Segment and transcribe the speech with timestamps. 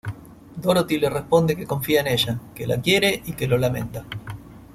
[0.57, 4.03] Dorothy le responde que confía en ella, que la quiere y que lo lamenta.